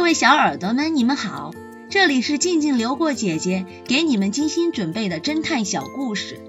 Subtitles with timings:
[0.00, 1.50] 各位小耳朵们，你们好，
[1.90, 6.40] 这里是静静流过姐姐给你们精心准备的侦探小故事，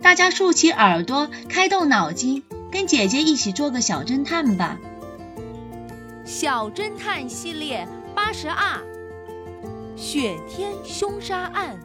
[0.00, 4.78] 大家竖起耳朵，开动脑筋，跟姐姐一起做个小侦探吧。
[6.24, 8.78] 小侦探系列八十二：
[9.96, 11.76] 雪天凶杀案。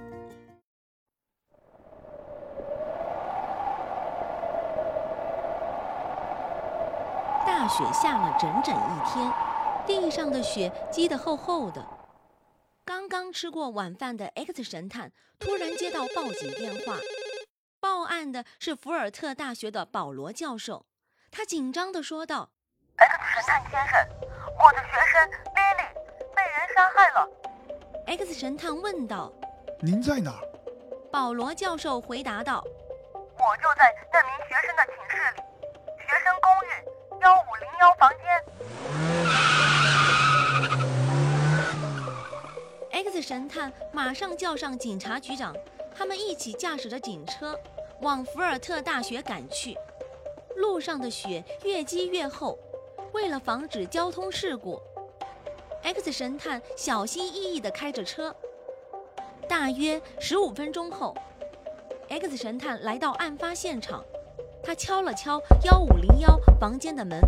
[7.47, 9.33] 大雪下了整整一天，
[9.89, 11.83] 地上的雪积得厚厚的。
[12.85, 16.95] 刚刚吃过晚饭的 X 神探突然接到报警电话，
[17.79, 20.85] 报案的是福尔特大学的保罗教授。
[21.31, 22.51] 他紧张地说道
[22.97, 24.07] ：“X 神探先生，
[24.59, 25.89] 我的学生 Lily
[26.35, 27.27] 被人杀害了。
[28.05, 29.33] ”X 神探问道
[29.81, 30.39] ：“您在哪？”
[31.11, 32.63] 保罗教授回答道
[33.17, 34.68] ：“我就在那名学生
[43.21, 45.55] 神探马上叫上警察局长，
[45.95, 47.57] 他们一起驾驶着警车
[48.01, 49.75] 往福尔特大学赶去。
[50.55, 52.57] 路上的雪越积越厚，
[53.13, 54.81] 为了防止交通事故
[55.83, 58.35] ，X 神探小心翼翼地开着车。
[59.47, 61.15] 大约十五分钟后
[62.09, 64.03] ，X 神探来到案发现场。
[64.61, 67.21] 他敲了敲幺五零幺房间的门，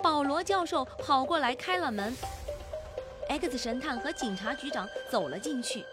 [0.00, 2.14] 保罗教授跑过来开了门。
[3.34, 5.84] X 神探和警察局长走了进去。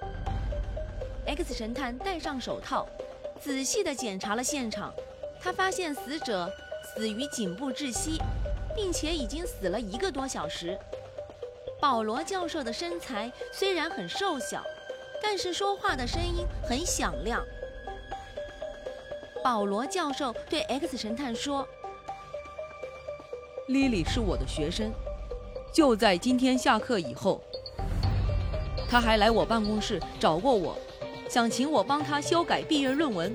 [1.25, 2.87] X 神探戴上手套，
[3.41, 4.93] 仔细地检查了现场。
[5.39, 6.47] 他发现死者
[6.83, 8.21] 死于颈部窒息，
[8.75, 10.77] 并且已经死了一个多小时。
[11.79, 14.63] 保罗教授的身材虽然很瘦小，
[15.23, 17.43] 但是说话的声音很响亮。
[19.43, 21.67] 保罗教授对 X 神探说
[23.69, 24.93] ：“莉莉是我的学生，
[25.71, 27.41] 就在今天下课以后，
[28.89, 30.77] 他还来我办公室找过我，
[31.29, 33.33] 想请我帮他修改毕业论文，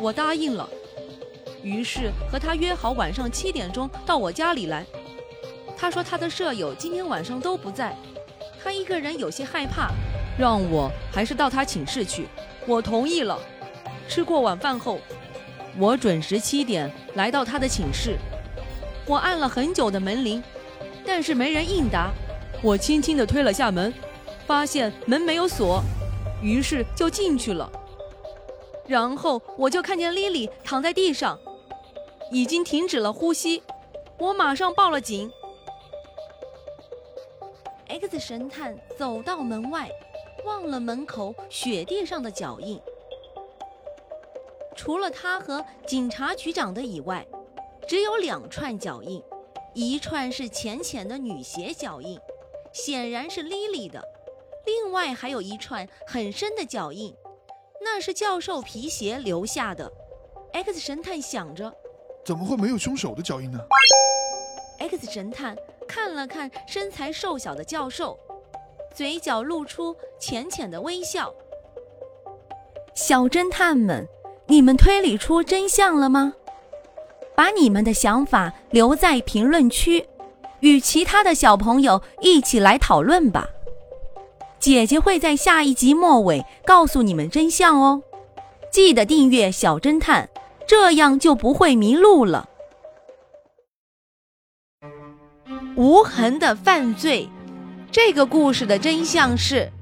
[0.00, 0.68] 我答应了。
[1.62, 4.84] 于是和他约好晚上七点钟到我家里来。
[5.76, 7.96] 他说他的舍友今天晚上都不在，
[8.62, 9.90] 他一个人有些害怕，
[10.38, 12.26] 让我还是到他寝室去。
[12.66, 13.38] 我同意了。
[14.08, 14.98] 吃过晚饭后。”
[15.78, 18.16] 我准时七点来到他的寝室，
[19.06, 20.42] 我按了很久的门铃，
[21.12, 22.12] 但是没人应答。
[22.62, 23.92] 我轻轻地推了下门，
[24.46, 25.82] 发现门没有锁，
[26.40, 27.68] 于是就进去了。
[28.86, 31.36] 然后我就看见莉莉躺在地上，
[32.30, 33.60] 已经停止了呼吸。
[34.18, 35.28] 我马上报了警。
[37.88, 39.90] X 神探走到门外，
[40.46, 42.80] 望了门口雪地上的脚印。
[44.76, 47.26] 除了他和警察局长的以外，
[47.88, 49.20] 只有两串脚印，
[49.74, 52.18] 一串是浅浅的女鞋脚印，
[52.72, 54.00] 显然是莉莉的；
[54.66, 57.14] 另外还有一串很深的脚印，
[57.80, 59.90] 那是教授皮鞋留下的。
[60.52, 61.72] X 神探想着，
[62.24, 63.58] 怎么会没有凶手的脚印呢
[64.80, 68.18] ？X 神探看了看身材瘦小的教授，
[68.94, 71.32] 嘴角露出浅浅的微笑。
[72.94, 74.06] 小侦探们。
[74.46, 76.34] 你们推理出真相了吗？
[77.40, 80.06] 把你们的想法留在评论区，
[80.60, 83.48] 与其他的小朋友一起来讨论吧。
[84.58, 88.02] 姐姐会在下一集末尾告诉你们真相哦。
[88.70, 90.28] 记得订阅小侦探，
[90.66, 92.46] 这样就不会迷路了。
[95.76, 97.26] 无痕的犯罪，
[97.90, 99.72] 这个故事的真相是：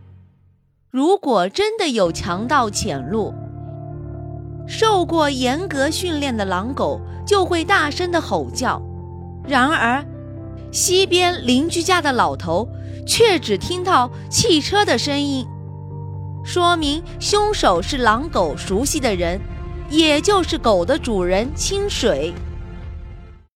[0.93, 3.35] 如果真的有强盗潜入。
[4.69, 8.81] 受过严格训练的狼狗就会大声的吼叫，
[9.47, 10.05] 然而，
[10.71, 12.69] 西边邻居家的老头
[13.07, 15.47] 却只听到汽车的声音，
[16.45, 19.41] 说明凶手是狼狗熟悉的人，
[19.89, 22.35] 也就是狗的主人清水。